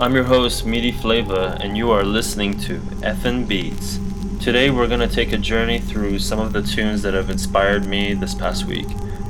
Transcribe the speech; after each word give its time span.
I'm 0.00 0.14
your 0.14 0.24
host, 0.24 0.66
Meaty 0.66 0.90
Flavor, 0.90 1.56
and 1.60 1.76
you 1.76 1.92
are 1.92 2.02
listening 2.02 2.58
to 2.60 2.78
FN 3.02 3.46
Beats. 3.46 4.00
Today 4.42 4.70
we're 4.70 4.88
going 4.88 4.98
to 4.98 5.14
take 5.14 5.32
a 5.32 5.38
journey 5.38 5.78
through 5.78 6.18
some 6.18 6.40
of 6.40 6.52
the 6.52 6.62
tunes 6.62 7.02
that 7.02 7.14
have 7.14 7.30
inspired 7.30 7.86
me 7.86 8.14
this 8.14 8.34
past 8.34 8.64
week. 8.64 8.88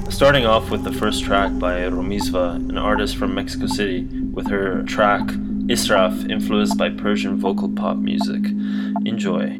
Starting 0.09 0.47
off 0.47 0.71
with 0.71 0.83
the 0.83 0.93
first 0.93 1.25
track 1.25 1.59
by 1.59 1.81
Romizva, 1.81 2.55
an 2.55 2.79
artist 2.79 3.17
from 3.17 3.35
Mexico 3.35 3.67
City, 3.67 4.05
with 4.33 4.49
her 4.49 4.83
track 4.85 5.21
Israf, 5.69 6.31
influenced 6.31 6.79
by 6.79 6.89
Persian 6.89 7.37
vocal 7.37 7.69
pop 7.69 7.99
music. 7.99 8.47
Enjoy. 9.05 9.59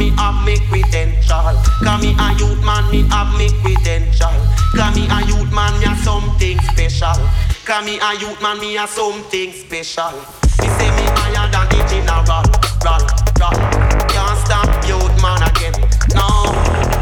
me 0.00 0.10
have 0.16 0.42
me 0.46 0.56
credential. 0.68 1.52
Cause 1.84 2.00
me 2.00 2.16
a 2.18 2.32
youth 2.40 2.64
man, 2.64 2.90
me 2.90 3.04
have 3.12 3.36
me 3.36 3.52
credential. 3.60 4.32
Cause 4.74 4.96
me 4.96 5.04
a 5.12 5.20
youth 5.28 5.52
man, 5.52 5.78
me 5.78 5.84
a 5.84 5.94
something 5.96 6.58
special. 6.72 7.20
Cause 7.66 7.84
me 7.84 8.00
a 8.00 8.14
youth 8.18 8.40
man, 8.40 8.58
me 8.58 8.78
a 8.78 8.86
something 8.88 9.52
special. 9.52 10.16
Me 10.60 10.68
say 10.80 10.90
me 10.96 11.04
higher 11.20 11.46
than 11.52 11.68
the 11.68 11.78
general. 11.84 12.44
Roll, 12.80 13.04
roll. 13.36 13.60
Can't 14.08 14.38
stop 14.40 14.70
youth 14.88 15.14
man 15.20 15.42
again. 15.44 15.76
No, 16.16 16.48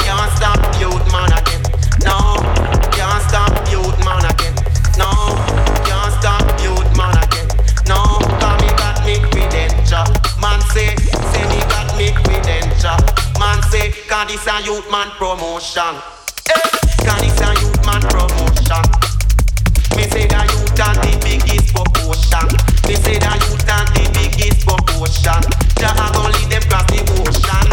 can't 0.02 0.32
stop 0.36 0.58
youth 0.80 1.06
man 1.12 1.30
again. 1.38 1.57
Cause 14.08 14.26
this 14.28 14.46
a 14.46 14.62
youth 14.64 14.90
man 14.90 15.10
promotion. 15.18 16.00
Hey, 16.48 16.64
Cause 17.04 17.20
this 17.20 17.40
a 17.44 17.52
youth 17.60 17.84
man 17.84 18.00
promotion. 18.08 19.08
Me 19.96 20.04
say 20.08 20.26
the 20.26 20.40
youth 20.48 20.80
are 20.80 20.94
the 20.94 21.12
biggest 21.24 21.74
proportion 21.74 22.48
Me 22.88 22.94
say 22.94 23.18
the 23.18 23.32
youth 23.44 23.68
are 23.68 23.84
the 23.92 24.04
biggest 24.14 24.64
proportion 24.64 25.42
Jah 25.76 25.92
a 25.92 26.12
gon' 26.14 26.32
lead 26.32 26.50
them 26.50 26.62
cross 26.70 26.86
the 26.88 27.00
ocean. 27.20 27.67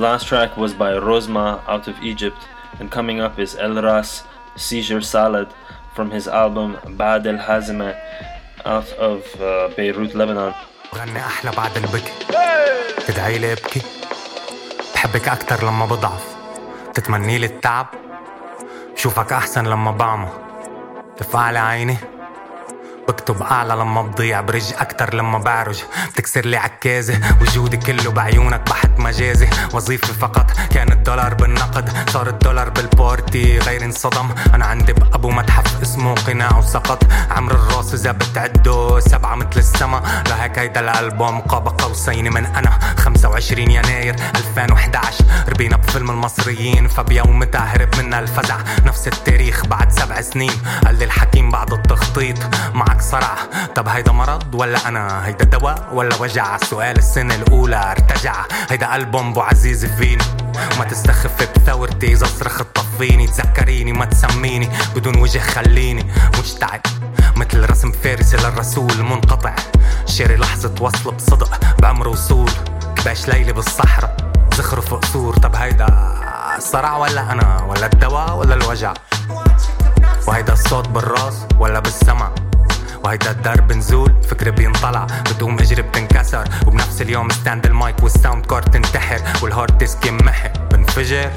last 0.00 0.26
track 0.26 0.56
was 0.56 0.72
by 0.74 0.92
Rosma 1.08 1.62
out 1.66 1.88
of 1.88 1.96
Egypt, 2.02 2.40
and 2.78 2.90
coming 2.90 3.20
up 3.20 3.38
is 3.38 3.54
El 3.54 3.74
Ras 3.82 4.22
Seizure 4.56 5.00
Salad 5.00 5.48
from 5.94 6.10
his 6.10 6.28
album 6.28 6.76
Bad 6.96 7.26
El 7.26 7.38
Hazime 7.38 7.90
out 8.64 8.88
of 9.10 9.20
uh, 9.40 9.68
Beirut, 9.76 10.14
Lebanon. 10.14 10.54
غني 10.94 11.18
احلى 11.26 11.50
بعد 11.50 11.76
البكي 11.76 12.12
تدعي 13.06 13.38
لي 13.38 13.52
ابكي 13.52 13.82
بحبك 14.94 15.28
اكتر 15.28 15.64
لما 15.64 15.86
بضعف 15.86 16.36
تتمني 16.94 17.38
لي 17.38 17.46
التعب 17.46 17.86
بشوفك 18.94 19.32
احسن 19.32 19.64
لما 19.66 19.90
بعمى 19.90 20.28
تفعلي 21.16 21.58
عيني 21.58 21.96
بكتب 23.07 23.41
أعلى 23.41 23.73
لما 23.73 24.01
بضيع 24.01 24.41
برج 24.41 24.73
أكتر 24.79 25.15
لما 25.15 25.37
بعرج. 25.37 25.83
بتكسر 26.13 26.45
لي 26.45 26.57
عكازة 26.57 27.19
وجودي 27.41 27.77
كله 27.77 28.11
بعيونك 28.11 28.69
بحت 28.69 28.89
مجازي. 28.97 29.49
وظيفي 29.73 30.13
فقط 30.13 30.51
كان 30.73 30.91
الدولار 30.91 31.33
بالنقد 31.33 32.09
صار 32.09 32.27
الدولار 32.27 32.69
بالبارتي 32.69 33.59
غير 33.59 33.85
انصدم 33.85 34.29
أنا 34.53 34.65
عندي 34.65 34.93
بأبو 34.93 35.31
متحف 35.31 35.81
اسمه 35.81 36.15
قناع 36.15 36.57
وسقط. 36.57 37.03
عمر 37.31 37.51
الراس 37.51 37.93
اذا 37.93 38.11
بتعده 38.11 38.99
سبعة 38.99 39.35
مثل 39.35 39.57
السما. 39.57 40.23
لهيك 40.29 40.59
هيدا 40.59 40.79
الألبوم 40.79 41.39
قاب 41.39 41.67
قوسين 41.67 42.33
من 42.33 42.45
أنا. 42.45 42.79
25 42.97 43.71
يناير 43.71 44.15
2011 44.35 45.25
ربينا 45.49 45.77
بفيلم 45.77 46.11
المصريين 46.11 46.87
فبيومتها 46.87 47.61
هرب 47.61 47.95
منا 47.97 48.19
الفزع. 48.19 48.57
نفس 48.85 49.07
التاريخ 49.07 49.65
بعد 49.65 49.91
سبع 49.91 50.21
سنين. 50.21 50.53
قال 50.85 50.99
لي 50.99 51.05
الحكيم 51.05 51.51
بعد 51.51 51.73
التخطيط. 51.73 52.37
معك 52.91 53.01
صرع 53.01 53.35
طب 53.75 53.87
هيدا 53.87 54.11
مرض 54.11 54.55
ولا 54.55 54.87
أنا؟ 54.87 55.27
هيدا 55.27 55.45
دواء 55.45 55.89
ولا 55.93 56.15
وجع؟ 56.15 56.57
سؤال 56.57 56.97
السنة 56.97 57.35
الأولى 57.35 57.91
ارتجع. 57.91 58.35
هيدا 58.69 58.95
ألبوم 58.95 59.33
بو 59.33 59.41
عزيز 59.41 59.85
فيني. 59.85 60.23
وما 60.75 60.85
تستخف 60.85 61.49
بثورتي 61.55 62.07
اذا 62.13 62.25
صرخت 62.25 62.65
طفيني 62.75 63.27
تذكريني 63.27 63.93
ما 63.93 64.05
تسميني 64.05 64.69
بدون 64.95 65.17
وجه 65.17 65.39
خليني. 65.39 66.11
مجتعد 66.37 66.81
مثل 67.35 67.69
رسم 67.69 67.91
فارسي 67.91 68.37
للرسول 68.37 69.03
منقطع. 69.03 69.55
شاري 70.05 70.35
لحظة 70.35 70.73
وصل 70.81 71.11
بصدق 71.11 71.59
بعمر 71.79 72.07
وصول. 72.07 72.51
كباش 72.95 73.27
ليلي 73.27 73.53
بالصحراء 73.53 74.15
زخرف 74.57 74.93
قصور 74.93 75.33
طب 75.37 75.55
هيدا 75.55 75.87
صرع 76.59 76.97
ولا 76.97 77.31
أنا؟ 77.31 77.63
ولا 77.63 77.85
الدواء 77.85 78.35
ولا 78.35 78.53
الوجع؟ 78.55 78.93
وهيدا 80.27 80.53
الصوت 80.53 80.87
بالراس 80.87 81.35
ولا 81.59 81.79
بالسمع؟ 81.79 82.31
وهيدا 83.03 83.31
الدرب 83.31 83.73
نزول 83.73 84.23
فكري 84.23 84.51
بينطلع 84.51 85.05
بتقوم 85.05 85.59
اجري 85.59 85.81
بتنكسر 85.81 86.43
وبنفس 86.67 87.01
اليوم 87.01 87.29
ستاند 87.29 87.65
المايك 87.65 88.03
والساوند 88.03 88.45
كارد 88.45 88.71
تنتحر 88.71 89.21
والهارد 89.43 89.77
ديسك 89.77 90.05
ينمحي 90.05 90.49
بنفجر؟ 90.71 91.31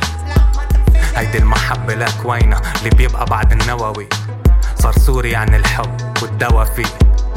هيدي 1.16 1.38
المحبة 1.38 1.94
لك 1.94 2.14
وينها؟ 2.25 2.62
اللي 2.78 2.90
بيبقى 2.90 3.25
بعد 3.26 3.52
النووي. 3.52 4.09
صار 4.78 4.92
سوري 4.92 5.37
عن 5.37 5.54
الحب 5.54 5.97
والدوا 6.23 6.64
فيه. 6.64 6.87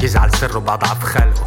يجعل 0.00 0.30
سره 0.30 0.58
بأضعف 0.58 1.04
خلقه. 1.04 1.46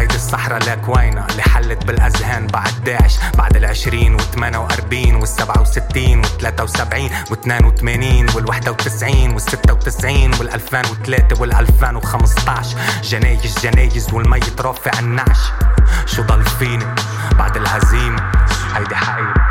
هيدي 0.00 0.14
الصحراء 0.14 0.58
لك 0.58 0.88
وينها؟ 0.88 1.26
اللي 1.30 1.42
حلت 1.42 1.84
بالأذهان 1.84 2.46
بعد 2.46 2.84
داعش 2.84 3.18
بعد 3.38 3.56
العشرين 3.56 4.14
والثمانية 4.14 4.58
وأربعين 4.58 5.14
والسبعة 5.14 5.60
وستين 5.60 6.18
والثلاثة 6.18 6.64
وسبعين 6.64 7.10
واثنان 7.30 7.64
وثمانين 7.64 8.26
والوحدة 8.34 8.72
وتسعين 8.72 9.32
والستة 9.32 9.72
وتسعين 9.72 10.34
والألفان 10.34 10.84
وثلاثة 10.84 11.40
والألفان 11.40 11.96
وخمسطعش 11.96 12.74
جنايز 13.02 13.58
جنايز 13.62 14.14
والميت 14.14 14.60
رافع 14.60 14.98
النعش. 14.98 15.52
شو 16.06 16.22
ضل 16.22 16.44
فيني 16.44 16.84
بعد 17.38 17.56
الهزيمة؟ 17.56 18.32
هيدي 18.74 18.96
حقيقة. 18.96 19.50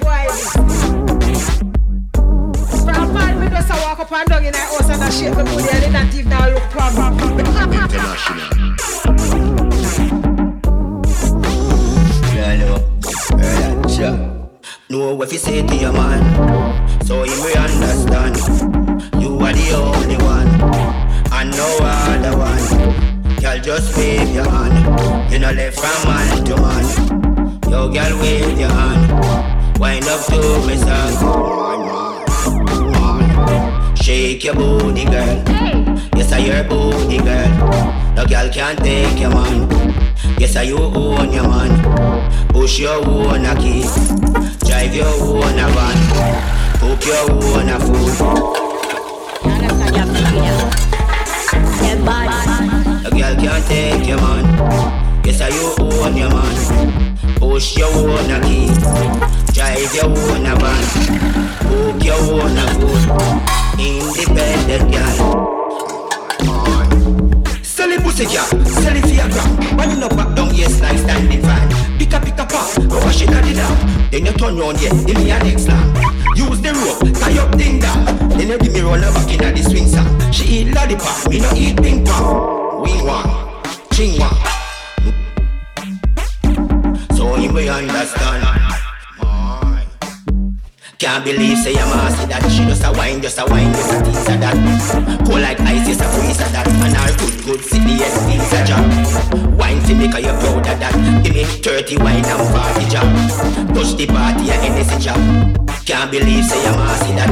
boy 0.00 0.95
just 3.56 3.70
a 3.70 3.76
walk 3.82 3.98
up 3.98 4.12
and 4.12 4.28
down 4.28 4.44
in 4.44 4.54
a 4.54 4.58
house 4.58 4.90
and 4.90 5.02
a 5.02 5.10
shake 5.10 5.34
my 5.34 5.42
booty 5.42 5.68
and 5.72 5.82
they 5.82 5.90
not 5.90 6.14
even 6.14 6.32
a 6.32 6.50
look 6.52 6.62
proper. 6.70 7.08
Yeah, 12.34 12.56
know. 14.90 15.14
What 15.16 15.32
you 15.32 15.38
say 15.38 15.66
to 15.66 15.76
your 15.76 15.92
man, 15.92 16.22
so 17.06 17.24
you 17.24 17.36
may 17.44 17.54
understand. 17.54 18.36
You 19.22 19.38
are 19.38 19.52
the 19.52 19.72
only 19.74 20.16
one, 20.16 20.48
and 21.32 21.50
no 21.50 21.78
other 21.80 22.36
one. 22.36 23.36
Girl, 23.40 23.58
just 23.60 23.96
wave 23.96 24.34
your 24.34 24.48
hand. 24.48 25.32
You 25.32 25.38
know 25.38 25.52
left 25.52 25.78
from 25.80 26.08
man 26.08 26.44
to 26.44 26.56
man. 26.60 26.84
Yo, 27.70 27.88
girl, 27.90 28.18
wave 28.20 28.58
your 28.58 28.68
hand. 28.68 29.78
Wind 29.78 30.04
up 30.04 30.26
to 30.26 30.66
me 30.66 30.76
song. 30.76 31.75
Shake 34.06 34.44
your 34.44 34.54
booty, 34.54 35.04
girl. 35.04 35.42
Yes, 36.14 36.30
I 36.30 36.38
your 36.38 36.62
booty, 36.62 37.18
girl. 37.18 37.48
Now 38.14 38.24
girl 38.24 38.48
can't 38.50 38.78
take 38.78 39.18
your 39.18 39.30
man. 39.30 39.68
Yes, 40.38 40.54
I 40.54 40.62
you 40.62 40.78
own 40.78 41.32
your 41.32 41.42
man. 41.48 42.46
Push 42.50 42.78
your 42.78 43.04
own 43.04 43.44
a 43.44 43.56
key. 43.56 43.82
Drive 44.64 44.94
your 44.94 45.08
own 45.08 45.58
a 45.58 45.66
van. 45.74 45.98
Cook 46.78 47.04
your 47.04 47.32
own 47.32 47.68
a 47.68 47.80
food. 47.80 48.14
A 53.04 53.10
girl 53.10 53.34
can't 53.34 53.66
take 53.66 54.06
your 54.06 54.20
man. 54.20 54.44
Yes, 55.24 55.40
I 55.40 55.48
you 55.48 55.74
own 55.80 56.16
your 56.16 56.30
man. 56.30 57.16
Push 57.40 57.76
your 57.76 57.90
own 57.90 58.30
a 58.30 58.40
key. 58.40 58.68
Drive 59.52 59.92
your 59.96 60.04
own 60.04 60.46
a 60.46 60.54
van. 60.54 60.84
Cook 61.66 62.04
your 62.04 62.14
own 62.14 62.56
a 62.56 62.68
food. 62.78 63.65
Independent 63.78 64.90
girl. 64.90 65.56
Sell 67.62 67.90
it 67.92 68.02
pussy 68.02 68.24
girl, 68.24 68.64
sell 68.64 68.96
it 68.96 69.02
for 69.02 69.12
your 69.12 69.28
gram 69.28 69.76
When 69.76 69.90
you 69.90 69.96
no 69.96 70.08
back 70.08 70.34
down, 70.34 70.54
yes, 70.54 70.80
nice 70.80 71.02
standing 71.02 71.42
fan 71.42 71.98
Pick 71.98 72.14
up, 72.14 72.24
pick 72.24 72.38
up, 72.38 72.48
pop, 72.48 72.74
go 72.88 72.98
wash 73.00 73.20
it 73.20 73.28
at 73.28 73.44
the 73.44 73.52
dam 73.52 74.10
Then 74.10 74.24
you 74.24 74.32
turn 74.32 74.56
round, 74.56 74.80
yeah, 74.80 74.94
give 75.04 75.18
me 75.18 75.30
a 75.30 75.38
next 75.40 75.64
slam 75.64 75.94
Use 76.34 76.60
the 76.62 76.72
rope, 76.72 77.14
tie 77.20 77.38
up 77.38 77.54
ding 77.58 77.78
dong 77.78 78.04
Then 78.30 78.48
you 78.48 78.58
give 78.58 78.72
me 78.72 78.80
roll 78.80 78.98
back 78.98 79.30
in 79.30 79.54
the 79.54 79.62
swing 79.62 79.88
song 79.88 80.32
She 80.32 80.44
eat 80.44 80.74
lollipop, 80.74 81.28
me 81.28 81.40
no 81.40 81.52
eat 81.54 81.76
ping 81.76 81.95
can't 91.06 91.24
believe 91.24 91.56
say 91.58 91.70
I'm 91.78 91.86
a 91.86 92.10
see 92.10 92.26
that 92.26 92.42
She 92.50 92.64
just 92.66 92.82
a 92.82 92.90
wine, 92.90 93.22
just 93.22 93.38
a 93.38 93.46
wine, 93.46 93.72
just 93.72 93.94
a 93.94 94.02
tease 94.02 94.26
of 94.26 94.40
that. 94.42 94.56
Cold 95.24 95.40
like 95.40 95.60
ice, 95.60 95.86
just 95.86 96.00
a 96.00 96.08
freeze 96.10 96.40
of 96.42 96.50
that. 96.50 96.66
And 96.66 96.96
her 96.98 97.14
good, 97.22 97.44
good 97.46 97.62
city, 97.62 97.94
yes, 98.02 98.10
things 98.26 98.50
a 98.50 98.66
job. 98.66 98.82
Wine 99.54 99.80
for 99.86 99.94
me 99.94 100.10
cause 100.10 100.24
you're 100.26 100.34
proud 100.34 100.66
of 100.66 100.78
that. 100.82 100.94
Give 101.22 101.34
me 101.34 101.44
30 101.44 101.98
wine 101.98 102.26
and 102.26 102.42
40 102.50 102.90
job. 102.90 103.06
Touch 103.70 103.94
the 103.94 104.06
party 104.10 104.50
and 104.50 104.60
Hennessy 104.66 104.98
job. 104.98 105.22
Can't 105.86 106.10
believe 106.10 106.44
say 106.44 106.66
I'm 106.66 106.74
a 106.74 106.98
see 106.98 107.14
that. 107.14 107.30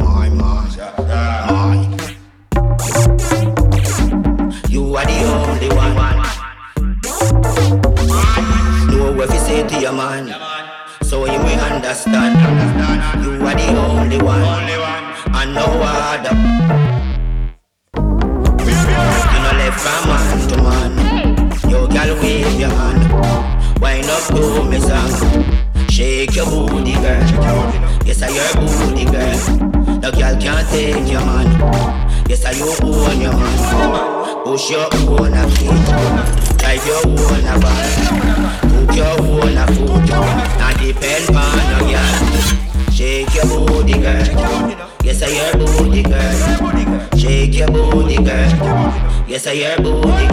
My, 0.00 0.32
my, 0.32 0.32
my. 0.32 1.84
You 4.72 4.96
are 4.96 5.04
the 5.04 5.18
only 5.36 5.68
one. 5.76 5.96
Know 8.88 9.12
what 9.12 9.28
you 9.28 9.40
say 9.40 9.68
to 9.68 9.80
your 9.80 9.92
man 9.92 10.51
you 11.52 11.60
understand. 11.60 12.34
You 13.22 13.30
are 13.46 13.54
the 13.54 13.68
only 13.76 14.18
one, 14.18 14.42
and 15.34 15.54
no 15.54 15.66
other. 15.82 16.34
You 19.32 19.38
know 19.42 19.54
left 19.60 19.80
from 19.80 20.02
man 20.08 20.48
to 20.48 20.56
man. 20.62 20.92
You 21.70 21.80
girl 21.88 22.12
wave 22.20 22.60
your 22.60 22.70
hand, 22.70 23.02
wind 23.80 24.08
up 24.10 24.24
to 24.34 24.64
me 24.64 24.78
song. 24.80 25.14
Shake 25.88 26.34
your 26.36 26.46
booty, 26.46 26.94
girl. 26.94 27.22
Yes, 28.04 28.22
I 28.22 28.28
your 28.28 28.52
booty, 28.54 29.04
girl. 29.04 29.38
The 30.00 30.10
girl 30.10 30.36
can't 30.40 30.68
take 30.70 31.10
your 31.10 31.24
man. 31.24 31.48
Yes, 32.28 32.44
I 32.44 32.52
you 32.52 32.72
own 32.82 33.20
your 33.20 33.32
man. 33.32 34.44
Push 34.44 34.70
your 34.70 34.88
own 34.94 35.34
a 35.34 36.51
like 36.62 36.84
your 36.86 37.04
own 37.06 37.44
a 37.44 37.58
bad. 37.58 38.60
Cook 38.70 38.96
your 38.96 39.20
own 39.20 39.56
a 39.56 39.66
food, 39.74 40.08
not 40.58 40.74
depend 40.78 41.36
on 41.36 41.58
a 41.58 41.84
girl. 41.90 42.90
Shake 42.92 43.34
your 43.34 43.46
booty, 43.46 43.94
girl. 43.94 44.24
Yes, 45.02 45.22
I 45.22 45.28
your 45.28 45.52
booty, 45.58 46.02
girl. 46.02 47.18
Shake 47.18 47.54
your 47.54 47.68
booty, 47.68 48.16
girl. 48.16 48.50
Yes, 49.26 49.46
I 49.46 49.52
your 49.52 49.76
booty. 49.78 50.28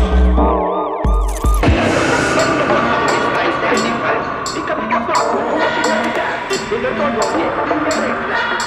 Pick 4.50 4.70
up 4.70 4.78
the 4.78 4.88
cup, 4.90 5.04
pick 5.04 5.18
up 5.30 5.34
the 5.50 6.14
cup, 6.14 6.46
pick 6.50 6.70
up 6.70 6.84
the 6.84 6.98
cup, 7.10 7.34
pick 7.34 7.56
up 7.58 7.70
the 7.70 8.30
cup, 8.30 8.59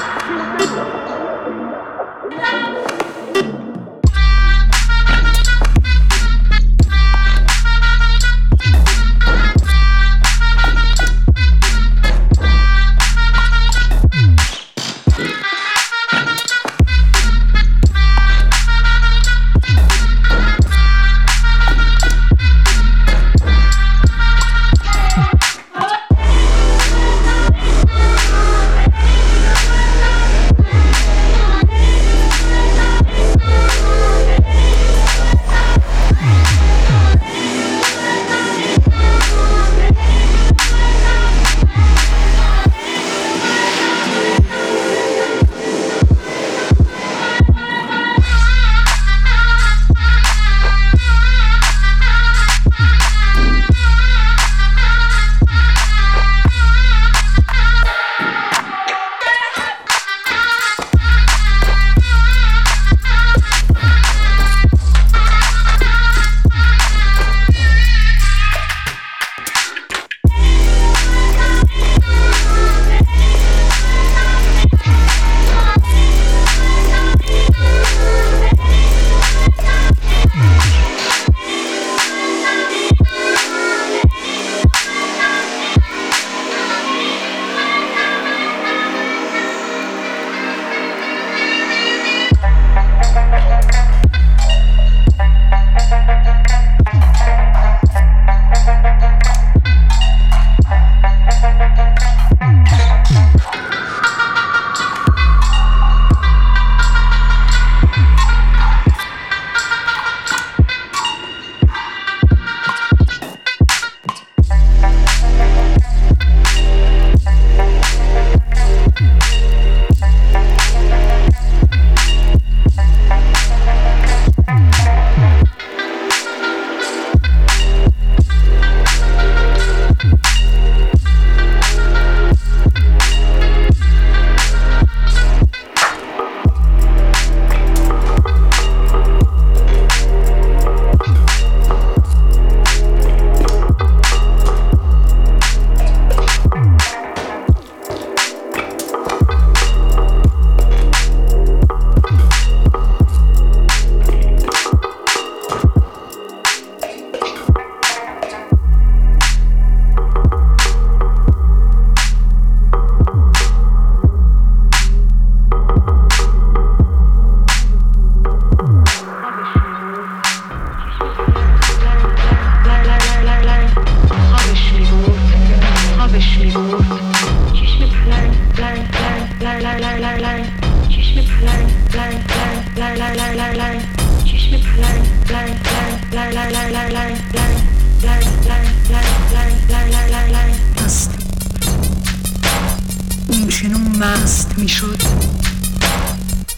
اون 193.28 193.48
چنون 193.48 193.96
مست 193.98 194.58
می‌شد 194.58 195.02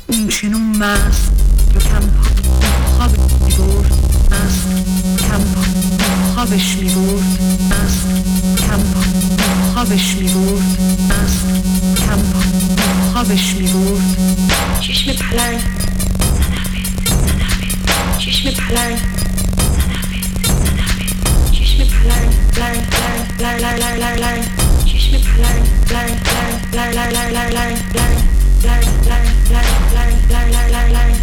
اون 0.06 0.28
چنون 0.28 0.76
مست 0.76 1.32
یا 1.74 1.80
کم 1.80 2.02
خواب 2.96 3.10
می‌برد 3.46 3.92
مست 4.30 4.68
کم 5.18 5.40
خوابش 6.34 6.76
می‌برد 6.76 7.24
مست 7.70 8.06
کم 8.58 8.80
خوابش 9.72 10.16
می‌برد 10.16 10.62
مست 11.10 11.46
کم 11.96 12.18
خوابش 13.12 13.54
می‌برد 13.54 14.16
چشم 14.80 15.12
پلنگ. 15.12 15.83
Číš 18.24 18.44
mi 18.44 18.52
Learn, 18.56 18.64
learn, 18.64 18.96
learn, 19.60 20.08
learn, 23.60 24.00
learn, 24.00 24.20
learn. 24.20 24.40
Learn, 25.92 26.16
learn, 26.32 26.54
learn, 26.72 26.94
learn, 26.94 27.20
learn, 27.22 27.52
learn, 27.52 27.74
learn. 27.94 28.16
Learn, 28.64 28.84
learn, 29.04 29.28
learn, 29.52 29.68
learn, 29.94 30.12
learn, 30.30 30.48
learn, 30.52 30.72
learn, 30.72 30.88
learn. 30.92 31.14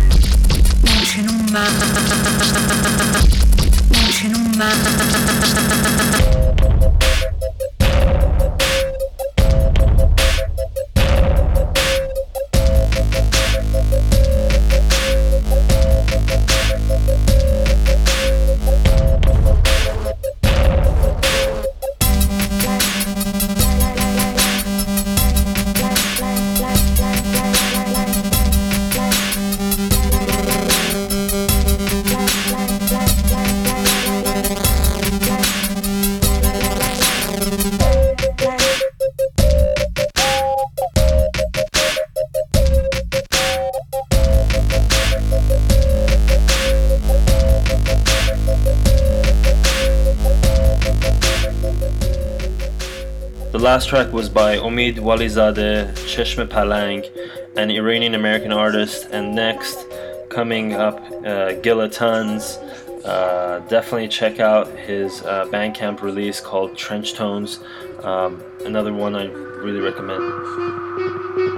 track 53.91 54.13
was 54.13 54.29
by 54.29 54.55
Omid 54.55 54.99
Walizadeh, 54.99 55.91
Cheshme 56.07 56.47
Palang, 56.47 57.05
an 57.57 57.69
Iranian 57.69 58.15
American 58.15 58.53
artist. 58.53 59.09
And 59.11 59.35
next, 59.35 59.85
coming 60.29 60.71
up, 60.71 61.03
uh, 61.25 61.55
Gila 61.55 61.89
Tons. 61.89 62.55
Uh, 63.03 63.61
definitely 63.67 64.07
check 64.07 64.39
out 64.39 64.69
his 64.79 65.21
uh, 65.23 65.43
Bandcamp 65.47 66.01
release 66.01 66.39
called 66.39 66.77
Trench 66.77 67.15
Tones. 67.15 67.59
Um, 68.01 68.41
another 68.63 68.93
one 68.93 69.13
I 69.13 69.25
really 69.25 69.81
recommend. 69.81 71.50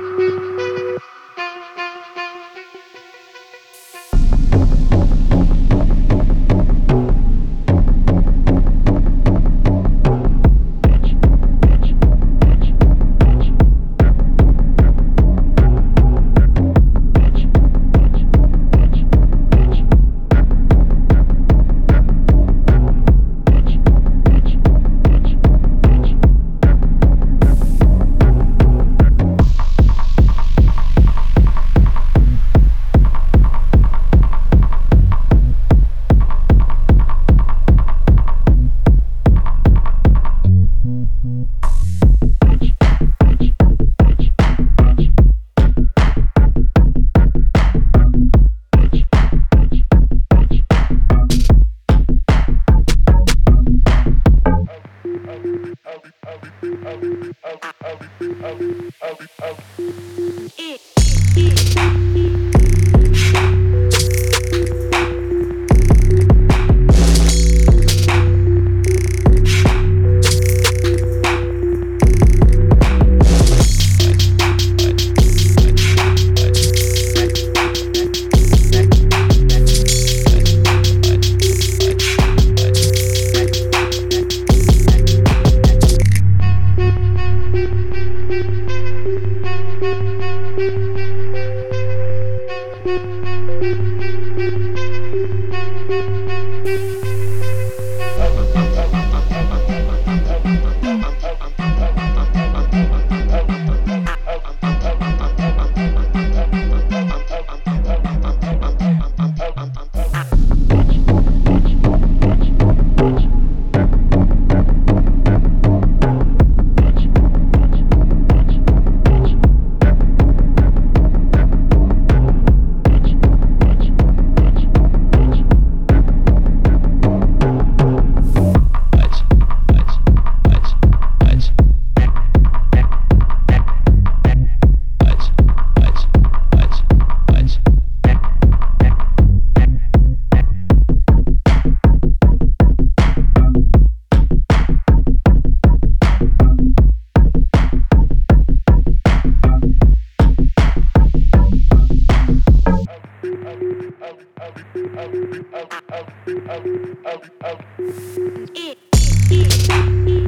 It. 158.56 160.23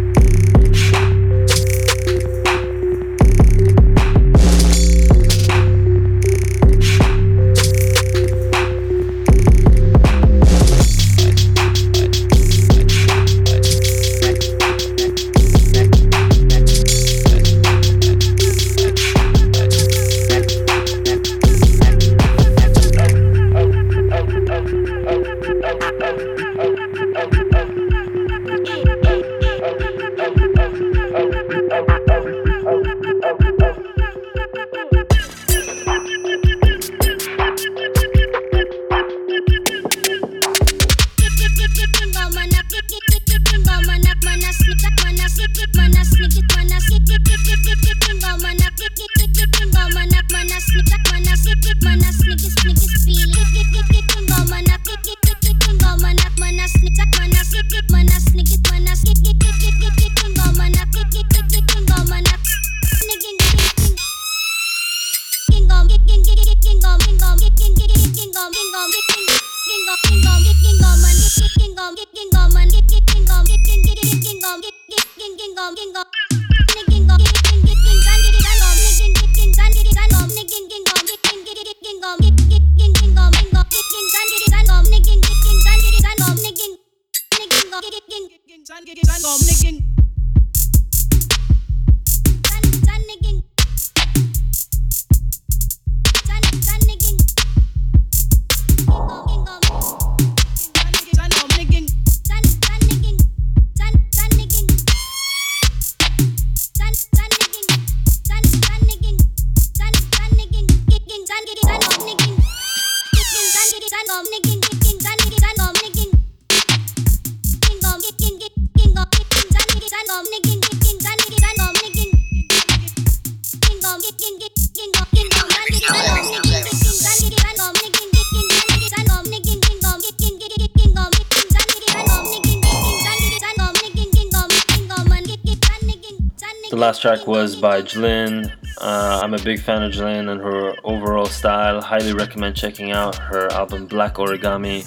track 137.16 137.28
was 137.28 137.56
by 137.56 137.82
Jlin. 137.82 138.52
Uh, 138.82 139.22
I'm 139.24 139.34
a 139.34 139.40
big 139.40 139.62
fan 139.62 139.84
of 139.84 139.94
Jlin 139.94 140.30
and 140.30 140.42
her 140.42 140.76
overall 140.84 141.28
style. 141.28 141.82
Highly 141.82 142.14
recommend 142.14 142.56
checking 142.56 142.92
out 142.92 143.16
her 143.16 143.52
album 143.52 143.86
Black 143.86 144.16
Origami. 144.16 144.84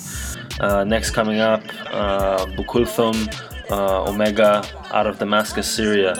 Uh, 0.60 0.84
next 0.84 1.12
coming 1.12 1.40
up, 1.40 1.62
uh, 1.86 2.44
Bu 2.56 2.64
Kolthoum 2.64 3.16
uh, 3.70 4.10
Omega 4.10 4.62
out 4.92 5.06
of 5.06 5.18
Damascus, 5.18 5.70
Syria. 5.70 6.14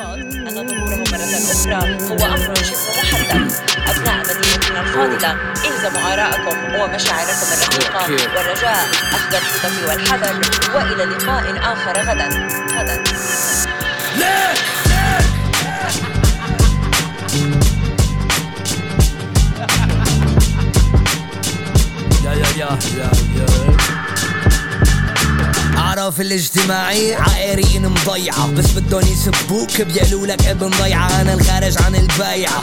عرف 25.77 26.21
الاجتماعي 26.21 27.15
عائرين 27.15 27.89
مضيعة. 27.89 28.53
بس 28.53 28.71
بدهم 28.71 29.01
يسبوك 29.01 29.83
بيقولوا 29.83 30.27
لك 30.27 30.47
ابن 30.47 30.71
ضيعة 30.71 31.21
أنا 31.21 31.35
الخارج 31.35 31.83
عن 31.83 31.95
البيعة 31.95 32.63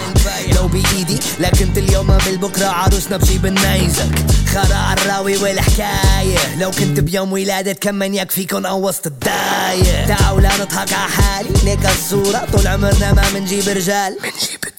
لو 0.56 0.68
بإيدي 0.68 1.20
لكنت 1.40 1.78
اليوم 1.78 2.18
بالبكرة 2.26 2.66
عروسنا 2.66 3.18
بجيب 3.18 3.42
بالنيزك 3.42 4.26
خرا 4.54 4.94
الراوي 4.94 5.38
والحكاية. 5.38 6.56
لو 6.60 6.72
كنت 6.72 7.00
بيوم 7.00 7.32
ولادة 7.32 7.74
كم 7.74 7.96
من 7.96 8.16
يكفيكن 8.16 8.66
قوصت 8.66 9.08
الداية. 9.08 10.06
تعالوا 10.08 10.42
لا 10.42 10.50
نضحك 10.62 10.94
على 10.94 11.12
حالي. 11.12 11.50
ليك 11.64 11.86
الصورة. 11.86 12.48
طول 12.54 12.68
عمرنا 12.68 13.14
ما 13.14 13.24
منجيب 13.34 13.68
رجال. 13.68 14.18
منجيب 14.24 14.75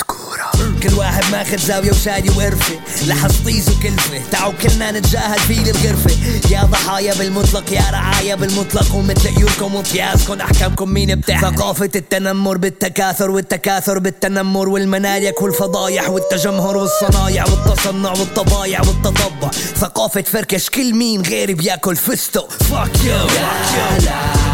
كل 0.88 0.94
واحد 0.94 1.24
ماخد 1.32 1.58
زاوية 1.58 1.90
وشادي 1.90 2.30
وقرفة. 2.30 2.74
لحصطيز 3.06 3.68
وكلفة. 3.68 4.22
تعوا 4.30 4.52
كلنا 4.52 4.90
نتجاهل 4.90 5.38
في 5.38 5.70
الغرفة 5.70 6.10
يا 6.50 6.64
ضحايا 6.64 7.14
بالمطلق 7.14 7.72
يا 7.72 7.90
رعايا 7.92 8.34
بالمطلق. 8.34 8.94
ومثل 8.94 9.28
عيونكم 9.28 9.74
وقياسكم 9.74 10.40
أحكامكم 10.40 10.88
مين 10.90 11.14
بتاع 11.14 11.40
ثقافة 11.40 11.90
التنمر 11.96 12.56
بالتكاثر 12.56 13.30
والتكاثر 13.30 13.98
بالتنمر 13.98 14.68
والمنالك 14.68 15.42
والفضايح 15.42 16.08
والتجمهر 16.08 16.76
والصنايع 16.76 17.44
والتصنع 17.44 18.10
والطبايع 18.10 18.80
والتطبع. 18.80 19.50
ثقافة 19.76 20.22
فركش 20.22 20.70
كل 20.70 20.94
مين 20.94 21.22
غيري 21.22 21.54
بياكل 21.54 21.96
فستق. 21.96 22.52
فاك 22.52 23.04
يو 23.04 24.45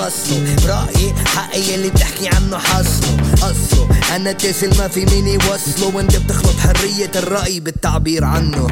hustle, 0.00 0.40
brought 0.64 0.88
it 0.94 1.14
hot 1.28 1.49
حقي 1.60 1.74
اللي 1.74 1.90
بتحكي 1.90 2.28
عنه 2.28 2.58
حصله 2.58 3.22
أصله 3.34 3.88
أنا 4.16 4.30
اتصل 4.30 4.78
ما 4.78 4.88
في 4.88 5.04
مين 5.04 5.26
يوصله 5.26 5.96
وانت 5.96 6.16
بتخلط 6.16 6.56
حرية 6.56 7.10
الرأي 7.16 7.60
بالتعبير 7.60 8.24
عنه. 8.24 8.66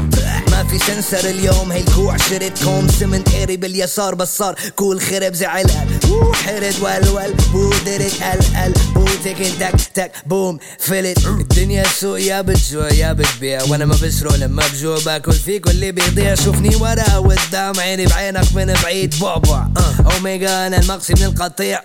ما 0.51 0.65
في 0.65 0.79
سنسر 0.79 1.31
اليوم 1.31 1.73
هي 1.73 1.81
الكوع 1.81 2.17
شريت 2.17 2.65
كوم 2.65 2.89
سمنت 3.01 3.29
قري 3.29 3.57
باليسار. 3.57 4.15
بس 4.15 4.37
صار 4.37 4.55
كول 4.77 5.01
خرب 5.01 5.35
زعل 5.35 5.65
قل 5.65 6.35
حرد 6.35 6.75
ولول 6.81 7.35
بو 7.53 7.71
درك 7.87 8.13
ال 8.23 8.57
ال 8.57 8.73
بو 8.95 9.05
تك 9.25 9.37
تك 9.61 9.75
تك 9.95 10.13
بوم 10.27 10.59
فلت. 10.79 11.27
الدنيا 11.27 11.85
سوق 12.01 12.21
يا 12.21 12.41
بتجوع 12.41 12.93
يا 12.93 13.13
بتبيع. 13.13 13.63
وأنا 13.63 13.85
ما 13.85 13.97
بسرق 14.03 14.35
لما 14.35 14.63
بجوع. 14.73 14.99
باكل 15.07 15.33
فيك 15.33 15.67
واللي 15.67 15.93
بيضيع. 15.93 16.35
شوفني 16.35 16.77
ورا 16.77 17.19
قدام 17.19 17.81
عيني 17.81 18.07
بعينك 18.07 18.53
من 18.55 18.75
بعيد. 18.83 19.15
بعبع 19.21 19.67
أه. 19.77 20.15
أوميجا 20.15 20.67
أنا 20.67 20.79
المقصي 20.79 21.15
من 21.15 21.25
القطيع. 21.25 21.83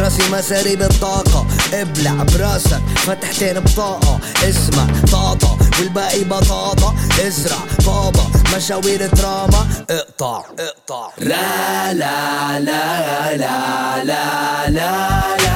براسي 0.00 0.30
مساري 0.32 0.76
بالطاقة. 0.76 1.46
ابلع 1.72 2.12
براسك 2.12 2.80
فتحتين 2.96 3.60
بطاقة. 3.60 4.20
اسمع 4.48 4.86
طاطا 5.12 5.58
والباقي 5.78 6.24
بطاطا. 6.24 6.94
ازرع 7.26 7.58
بابا 7.86 8.24
مشاوير 8.56 9.06
دراما. 9.06 9.66
اقطع 9.90 10.42
اقطع. 10.58 11.10
لا 11.18 11.92
لا 11.92 12.60
لا 12.60 13.36
لا 13.36 14.04
لا 14.04 14.70
لا. 14.70 15.49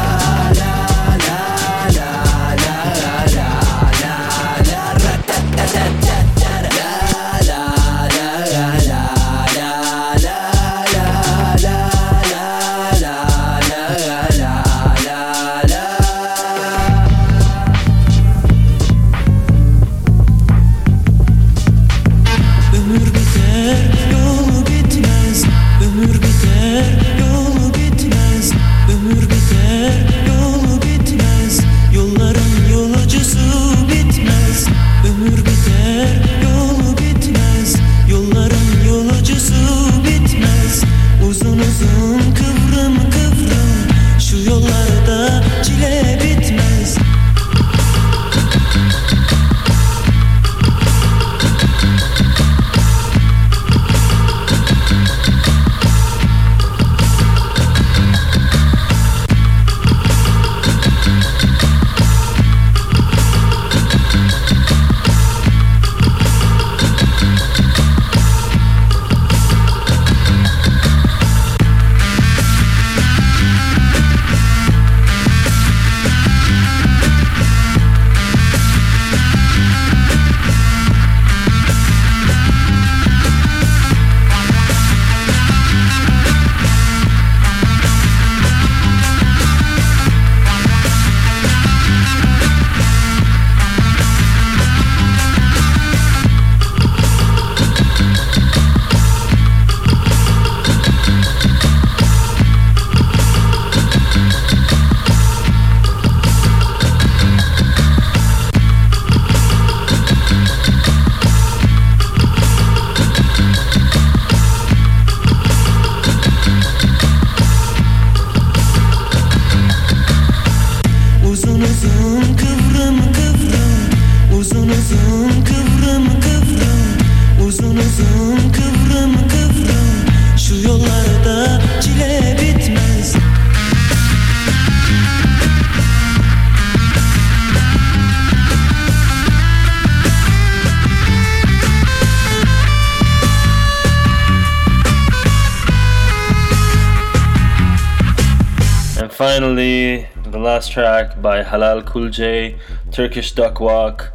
Finally, 149.24 150.06
the 150.26 150.38
last 150.38 150.70
track 150.70 151.22
by 151.22 151.42
Halal 151.42 151.82
Kulj, 151.82 152.58
Turkish 152.92 153.32
Duck 153.32 153.58
Walk. 153.58 154.12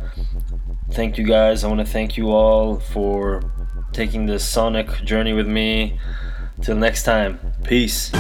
Thank 0.92 1.18
you 1.18 1.26
guys. 1.26 1.64
I 1.64 1.68
want 1.68 1.80
to 1.80 1.86
thank 1.86 2.16
you 2.16 2.30
all 2.30 2.80
for 2.80 3.42
taking 3.92 4.28
this 4.28 4.48
sonic 4.48 4.88
journey 5.04 5.34
with 5.34 5.48
me. 5.48 6.00
Till 6.62 6.76
next 6.76 7.06
time, 7.06 7.40
peace. 7.64 8.12